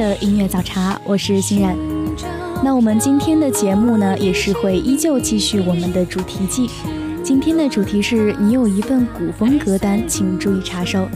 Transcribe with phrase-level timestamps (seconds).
[0.00, 1.76] 的音乐早茶，我是欣然。
[2.64, 6.70] 那我们今天的节目呢，也是会依旧继续我们的主题季。
[7.22, 11.06] 今天的主题是你有一份古风歌单，请注意查收。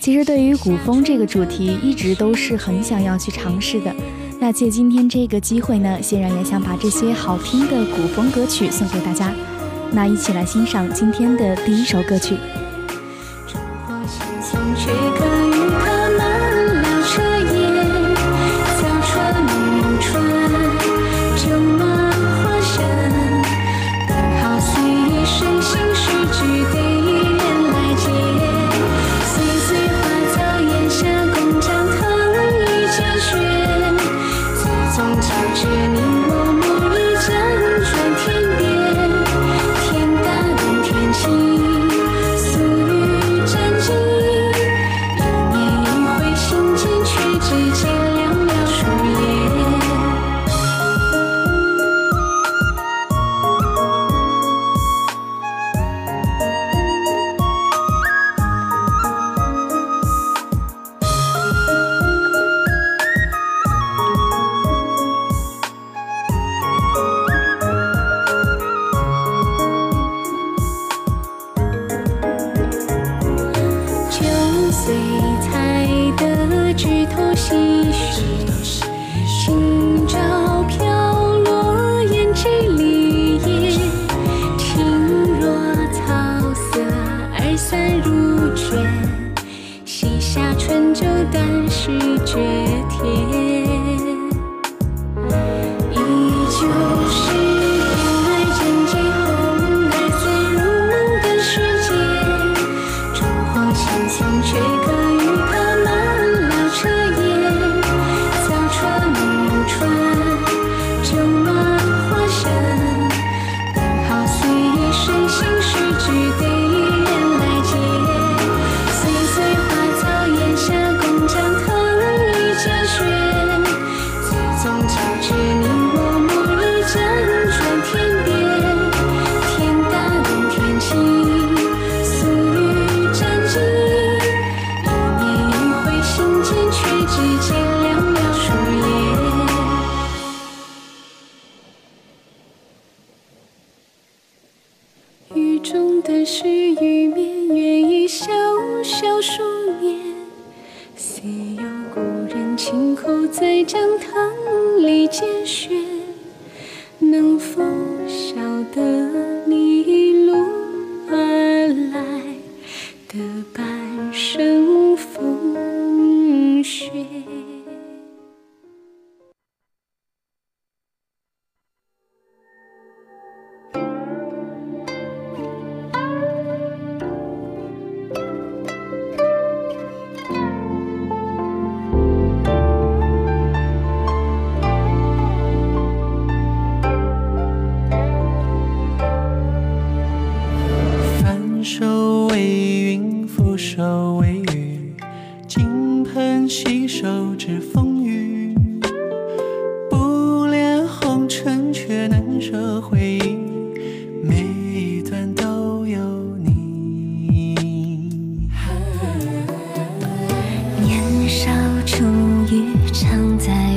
[0.00, 3.94] 其实对于古风这个主题，一直都是很想要去尝试的。
[4.40, 9.34] 那借今天这个机会呢，欣然也想把这些好听的古风歌曲送给大家。
[9.92, 12.38] 那一起来欣赏今天的第一首歌曲。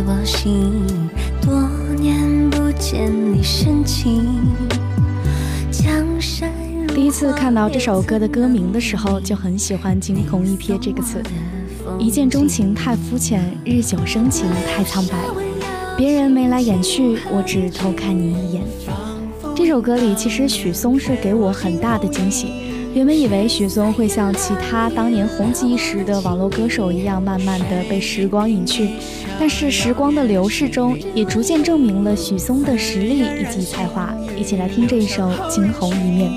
[0.09, 0.71] 我心，
[1.41, 1.69] 多
[1.99, 4.23] 年不见你深情。
[6.95, 11.21] 第一次看到这首歌的歌名的时候，就很喜欢“惊鸿一瞥”这个词。
[11.99, 15.17] 一见钟情太肤浅，日久生情太苍白。
[15.97, 18.63] 别人眉来眼去，我只偷看你一眼。
[19.53, 22.66] 这首歌里，其实许嵩是给我很大的惊喜。
[22.97, 28.89] 原本以为许嵩会像其他当年红极一时的网络歌手一样，慢慢的被时光隐去。
[29.39, 34.11] 但是时光的流逝中，也逐渐证明了许嵩的实力以及才华。
[34.35, 36.31] 一起来听这一首《惊鸿一面》。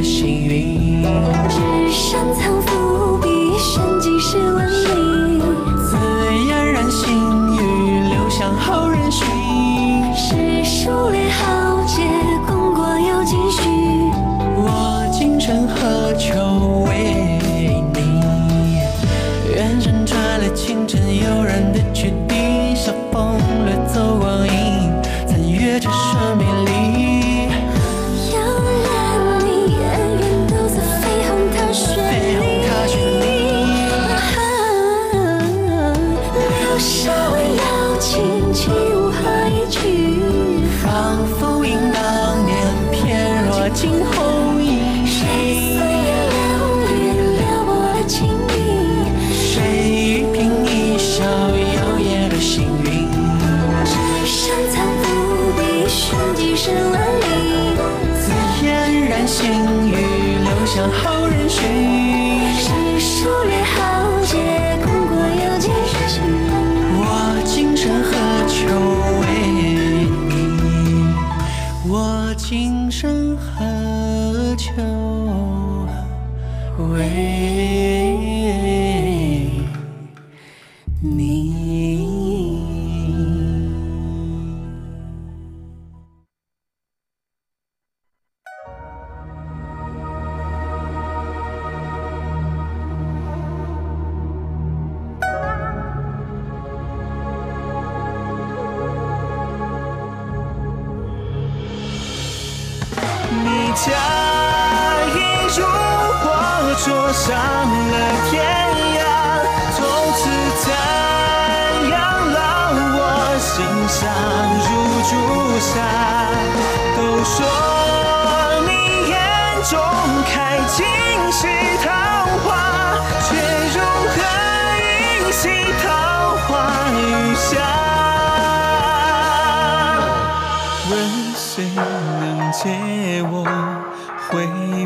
[0.00, 0.49] machine.
[56.62, 57.74] 诗文里？
[58.20, 58.30] 自
[58.60, 59.50] 嫣然心
[59.88, 59.96] 语，
[60.44, 62.19] 留香后人寻。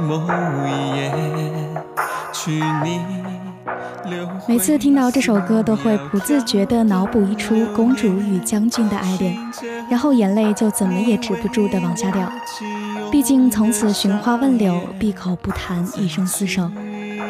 [0.08, 1.74] 回眸一眼？
[2.32, 2.50] 去
[2.82, 3.00] 你
[4.10, 9.36] 留回每次听到这首歌，都会不自觉地脑补一出公主与将军的爱恋，
[9.88, 12.30] 然后眼泪就怎么也止不住地往下掉。
[13.10, 16.64] 毕竟从此寻花问柳，闭口不谈一生厮守；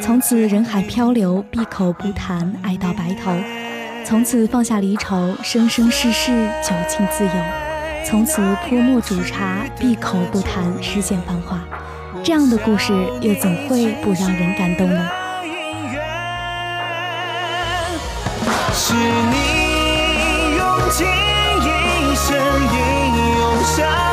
[0.00, 3.32] 从此人海漂流，闭口不谈爱到白头；
[4.04, 7.30] 从此放下离愁，生生世世酒尽自由。
[8.04, 11.60] 从此泼墨煮茶，闭口不谈世间繁华。
[12.24, 15.08] 这样的故事又怎会不让人感动呢？
[18.72, 22.34] 是你用尽一生
[22.72, 22.78] 英
[23.36, 24.03] 勇上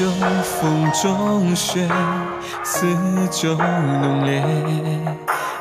[0.00, 0.06] 秋
[0.42, 1.86] 风中雪，
[2.64, 2.86] 四
[3.30, 4.42] 周浓烈，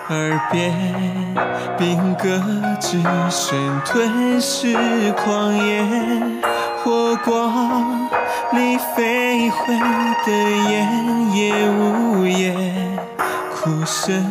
[0.08, 0.74] 耳边
[1.78, 2.42] 兵戈
[2.80, 4.78] 之声吞噬
[5.12, 5.84] 狂野，
[6.82, 8.08] 火光
[8.54, 9.78] 里飞回
[10.26, 10.32] 的
[10.72, 12.98] 烟也无言，
[13.54, 14.24] 哭声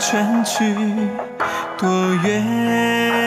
[0.00, 0.74] 传去
[1.78, 1.88] 多
[2.24, 3.21] 远？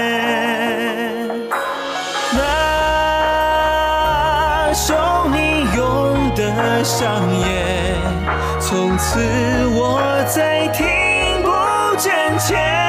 [6.86, 7.98] 上演，
[8.60, 9.20] 从此
[9.74, 10.86] 我再听
[11.42, 12.85] 不见前。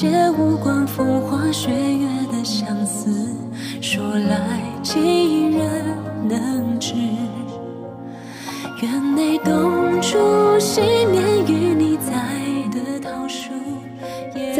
[0.00, 0.06] 在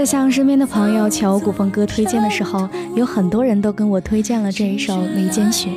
[0.05, 5.71] 向身边的朋友求古风歌推荐的时候，有很多人都跟我推荐了这一首《眉间雪》。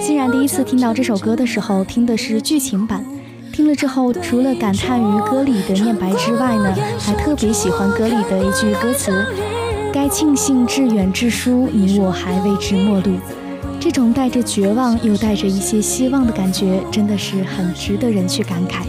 [0.00, 3.04] 欣然第一次听到这首歌的时候，听的是剧情版。
[3.66, 9.10] 听了之后，除了感叹于歌里的念白之外呢，还特别喜欢歌里的一句歌词
[9.92, 13.18] ：“该庆幸致远致疏，你我还未知陌路。”
[13.80, 18.84] 这种带着绝望又带着一些希望的感觉，真的是很值得人去感慨。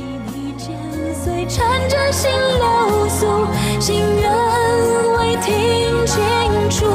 [5.42, 6.22] 听清
[6.70, 6.86] 楚，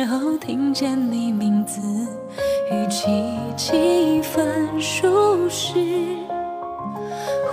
[0.00, 1.78] 时候，听见你名字，
[2.72, 3.06] 语气
[3.54, 5.74] 几分舒适。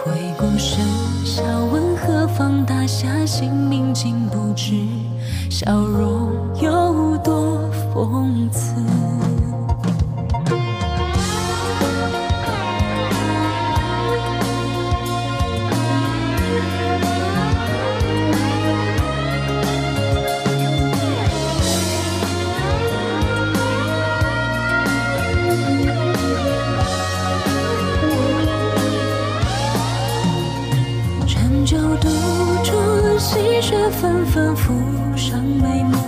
[0.02, 0.80] 回过神
[1.26, 4.76] 笑问何方大侠姓名，竟不知
[5.52, 8.82] 笑容有多讽刺。
[34.00, 34.74] 纷纷浮
[35.16, 36.07] 上眉目，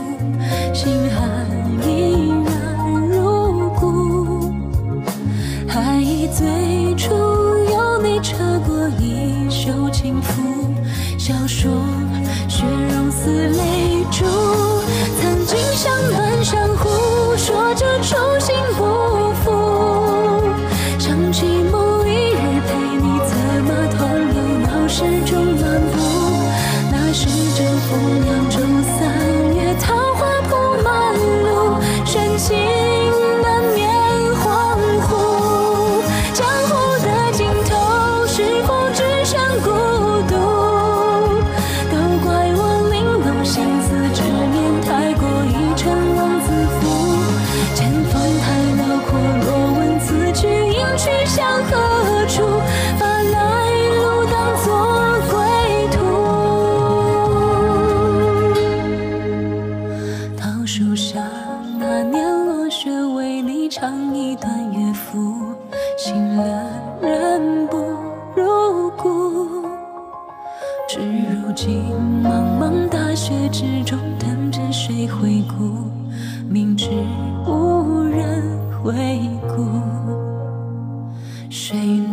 [81.50, 82.09] 谁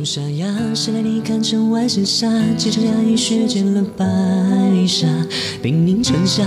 [0.00, 2.26] 狗是朱砂牙，谁来你看城外盛夏？
[2.56, 4.06] 几场压抑雪溅了白
[4.86, 5.06] 纱，
[5.62, 6.42] 兵临城下，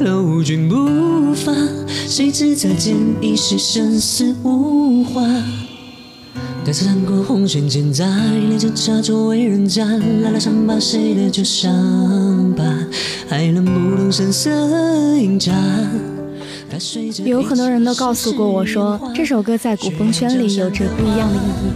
[0.00, 1.52] 楼君不发。
[1.88, 5.22] 谁知再见已是生死无话。
[6.64, 9.84] 待此战过红尘间杂，一脸茶周围人家，
[10.22, 12.64] 拉拉伤疤谁的旧伤疤，
[13.28, 14.50] 还能不懂声色
[15.16, 15.52] 饮茶。
[16.70, 21.72] 踏碎这有很多人都告诉过我说，这首歌在古风圈里有着不一样的意义，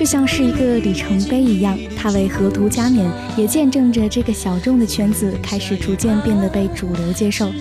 [0.00, 7.52] 就像是一个里程碑一样，它为河图加冕，也见证着这个小众的圈子开始逐渐变得被主流接受。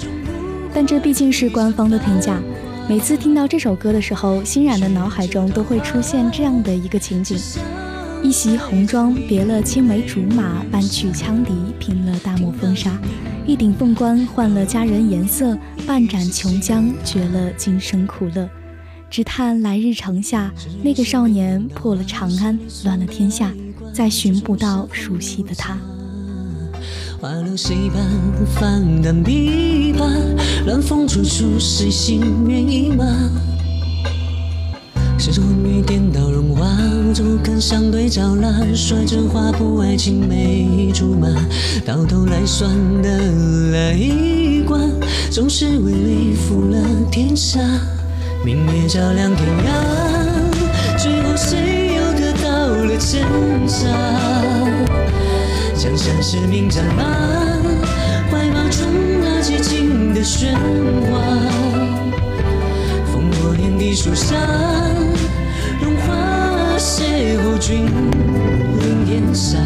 [0.74, 2.40] 但这毕竟是官方的评价，
[2.88, 7.38] 每次听到这首歌的时候，欣然的脑海中都会出现这样的一个情景：
[8.24, 12.98] 一袭红妆，别了青梅竹马，半曲羌笛，拼了大漠风沙。
[13.46, 18.50] 一顶凤冠换了佳人颜色，半盏琼浆绝了今生苦乐。
[19.10, 23.52] 只叹来日城下，那个少年破了长安，乱了天下，
[23.92, 25.78] 再寻不到熟悉的他。
[27.20, 28.06] 花落谁伴
[28.56, 30.08] 放胆琵琶，
[30.66, 33.04] 乱风处处谁心猿意马。
[35.18, 36.66] 世事昏雨颠倒荣华，
[37.04, 38.64] 无处不肯相对照蜡。
[38.74, 41.28] 说真花不爱青梅竹马，
[41.84, 43.10] 到头来算得
[43.72, 44.00] 来
[44.66, 44.90] 关，
[45.32, 47.60] 总是为利负了天下。
[48.44, 49.70] 明月照亮天涯，
[50.98, 53.92] 最后谁又得到了真相？
[55.76, 57.04] 江山是名战马，
[58.32, 58.88] 怀抱中
[59.22, 60.54] 那激情的喧
[61.12, 61.20] 哗。
[63.12, 64.36] 烽火连地树下，
[65.82, 67.86] 荣华邂逅君
[68.80, 69.58] 临天下。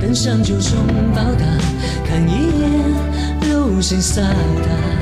[0.00, 1.44] 登上九重宝塔，
[2.08, 2.70] 看一眼
[3.42, 5.01] 流星飒沓。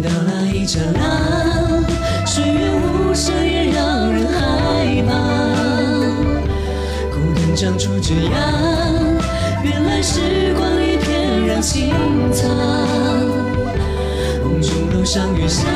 [0.00, 5.12] 到那一刹那，岁月无声也让人害怕。
[7.10, 8.30] 孤单长出枝桠，
[9.62, 11.92] 原来时光已翩然轻
[12.32, 12.48] 擦。
[14.42, 15.66] 梦中楼上月下，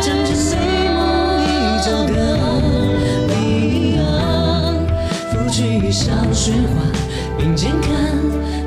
[0.00, 0.98] 阵阵美梦
[1.42, 1.46] 一
[1.82, 2.12] 朝的
[3.28, 4.02] 你啊。
[5.30, 6.80] 拂去一笑雪花，
[7.36, 7.90] 并肩看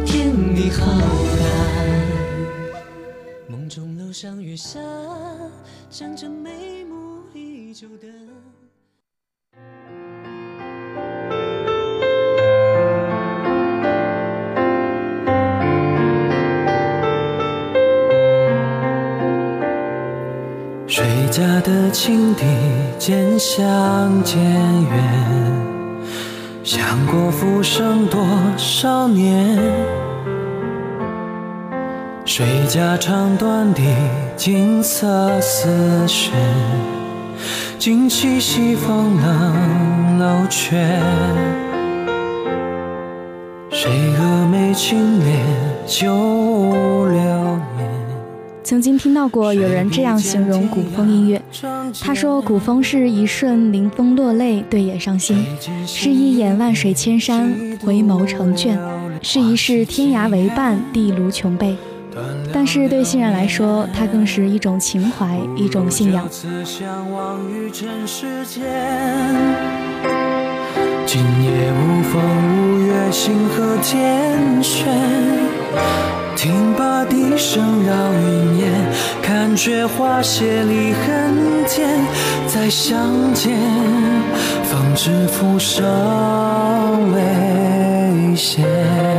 [0.05, 1.64] 天地浩大。
[4.55, 4.79] 下，
[5.89, 8.07] 阵阵眉目依旧的。
[20.87, 22.45] 谁家的青笛
[22.97, 26.03] 渐响渐远，
[26.63, 28.25] 想过浮生多
[28.57, 30.04] 少年。
[32.37, 33.81] 谁家唱断的
[34.35, 36.33] 金色丝弦，
[37.79, 40.75] 惊起西风冷楼阙。
[43.71, 45.37] 谁蛾眉轻敛
[45.87, 47.15] 旧流
[47.77, 47.89] 年？
[48.65, 51.41] 曾经听到过有人这样形容古风音乐，
[52.01, 55.37] 他说古风是一瞬临风落泪，对眼伤心；
[55.87, 58.77] 是一眼万水千山，回眸成眷；
[59.21, 61.77] 是一世天涯为伴，地卢穷悲。
[62.53, 66.27] 但是对欣然来说，它更是一种情怀，一种信仰。
[66.63, 68.63] 相忘于尘世间
[71.05, 72.21] 今夜无风
[72.57, 74.85] 无月，星河天悬。
[76.35, 78.71] 听罢笛声绕云烟，
[79.21, 81.99] 看却花谢离恨天。
[82.47, 83.57] 再相见，
[84.63, 85.83] 方知浮生
[87.13, 89.14] 危险。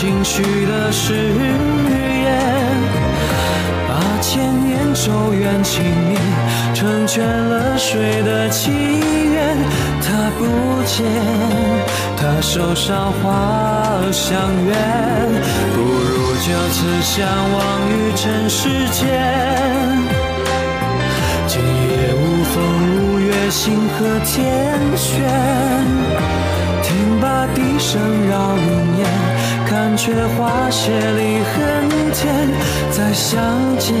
[0.00, 2.30] 心许的誓言，
[3.88, 6.22] 把千年咒怨轻念，
[6.72, 9.58] 成全了谁的祈愿？
[10.00, 10.46] 他不
[10.84, 11.04] 见，
[12.16, 14.72] 他手上花香远，
[15.74, 17.58] 不如就此相忘
[17.90, 19.02] 于尘世间。
[21.48, 22.54] 今夜无风
[22.94, 25.26] 无月，星河天悬。
[26.84, 28.62] 听罢笛声绕云
[28.98, 29.04] 烟，
[29.80, 32.50] 但却花谢离恨天。
[32.90, 33.38] 再相
[33.78, 33.94] 见，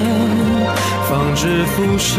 [1.08, 2.18] 方知浮生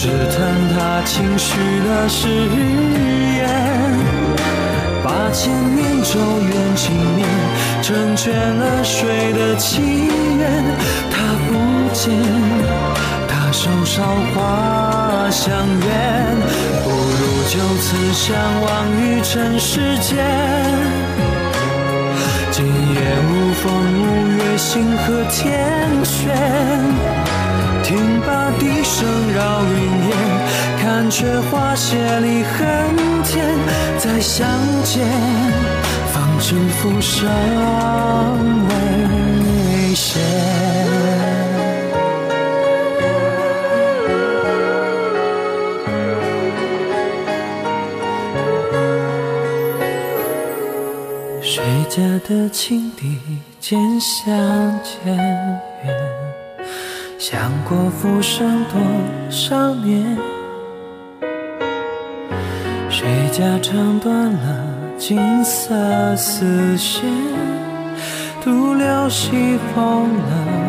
[0.00, 0.38] 只叹
[0.72, 2.28] 他轻许的誓
[3.36, 3.48] 言，
[5.02, 7.26] 把千年咒怨轻念，
[7.82, 10.64] 成全了谁的祈愿？
[11.10, 11.52] 他不
[11.92, 12.14] 见，
[13.26, 15.86] 他手上花相约，
[16.84, 18.68] 不如就此相忘
[19.02, 20.24] 于尘世间。
[22.52, 23.66] 今夜无风
[23.98, 26.28] 无月，星河天悬。
[27.88, 30.12] 听罢笛声绕云烟，
[30.78, 33.48] 看却花谢离恨天。
[33.96, 34.46] 再相
[34.84, 35.06] 见，
[36.12, 37.26] 方知浮生
[38.68, 40.20] 未歇。
[51.40, 53.18] 谁家的青笛
[53.58, 54.28] 渐相
[54.82, 55.67] 渐？
[57.30, 58.80] 想过浮生多
[59.28, 60.16] 少年？
[62.88, 64.64] 谁家唱断了
[64.96, 67.02] 金色丝线，
[68.42, 70.67] 独留西风冷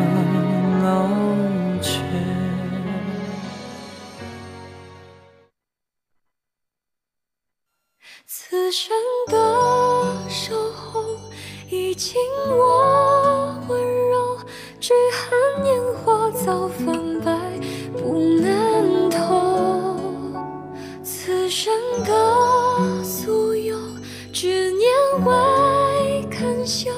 [26.59, 26.91] 未肯休，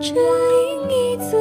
[0.00, 1.36] 只因一字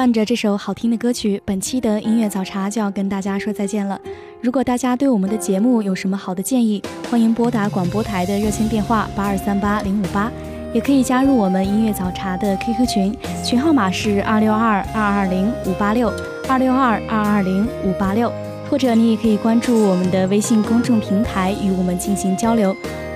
[0.00, 4.00] 伴着这首好听的歌曲，本期的音乐早茶就要跟大家说再见了。
[4.40, 10.32] 如果大家对我们的节目有什么好的建议，欢迎拨打广播台的热线电话八二三八零五八，
[10.72, 16.10] 也可以加入我们音乐早茶的 QQ 群，群号码是二六二二二零五八六
[16.48, 18.32] 二六二二二零五八六，
[18.70, 22.74] 或者你也可以关注我们的微信公众平台与我们进行交流。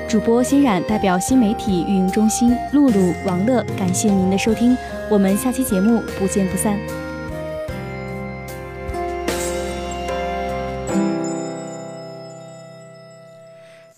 [0.09, 4.77] 主播欣冉代表新媒体运营中心露露、王乐，感谢您的收听，
[5.11, 6.79] 我们下期节目不见不散。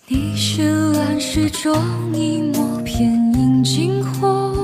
[0.06, 1.76] 你是乱世中
[2.14, 4.54] 一抹片影惊火，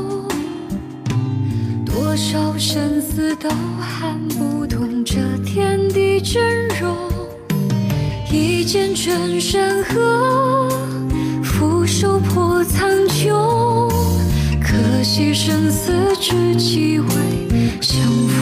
[1.85, 6.96] 多少生死都撼不动这天地真容。
[8.31, 10.66] 一剑震山河，
[15.02, 17.06] 可惜生死之机未
[17.80, 18.41] 相逢。